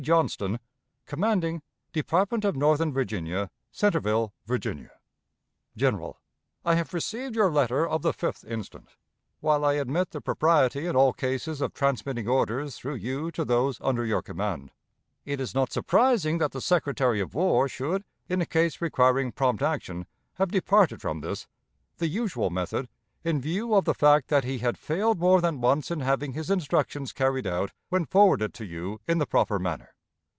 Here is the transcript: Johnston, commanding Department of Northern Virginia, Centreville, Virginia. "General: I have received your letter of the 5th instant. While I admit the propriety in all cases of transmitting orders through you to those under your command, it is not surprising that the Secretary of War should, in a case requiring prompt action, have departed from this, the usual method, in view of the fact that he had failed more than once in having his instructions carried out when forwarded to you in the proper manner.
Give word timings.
Johnston, 0.01 0.59
commanding 1.05 1.61
Department 1.93 2.43
of 2.43 2.55
Northern 2.55 2.91
Virginia, 2.91 3.51
Centreville, 3.71 4.33
Virginia. 4.47 4.89
"General: 5.77 6.19
I 6.65 6.73
have 6.73 6.91
received 6.91 7.35
your 7.35 7.51
letter 7.51 7.87
of 7.87 8.01
the 8.01 8.11
5th 8.11 8.43
instant. 8.49 8.95
While 9.41 9.63
I 9.63 9.73
admit 9.73 10.09
the 10.09 10.19
propriety 10.19 10.87
in 10.87 10.95
all 10.95 11.13
cases 11.13 11.61
of 11.61 11.75
transmitting 11.75 12.27
orders 12.27 12.77
through 12.79 12.95
you 12.95 13.29
to 13.29 13.45
those 13.45 13.77
under 13.79 14.03
your 14.03 14.23
command, 14.23 14.71
it 15.23 15.39
is 15.39 15.53
not 15.53 15.71
surprising 15.71 16.39
that 16.39 16.51
the 16.51 16.61
Secretary 16.61 17.19
of 17.19 17.35
War 17.35 17.67
should, 17.69 18.03
in 18.27 18.41
a 18.41 18.45
case 18.47 18.81
requiring 18.81 19.31
prompt 19.31 19.61
action, 19.61 20.07
have 20.33 20.49
departed 20.49 20.99
from 20.99 21.21
this, 21.21 21.45
the 21.97 22.07
usual 22.07 22.49
method, 22.49 22.89
in 23.23 23.39
view 23.39 23.75
of 23.75 23.85
the 23.85 23.93
fact 23.93 24.29
that 24.29 24.43
he 24.43 24.57
had 24.57 24.75
failed 24.79 25.19
more 25.19 25.41
than 25.41 25.61
once 25.61 25.91
in 25.91 25.99
having 25.99 26.33
his 26.33 26.49
instructions 26.49 27.13
carried 27.13 27.45
out 27.45 27.71
when 27.89 28.03
forwarded 28.03 28.51
to 28.51 28.65
you 28.65 28.99
in 29.07 29.19
the 29.19 29.27
proper 29.27 29.59
manner. 29.59 29.93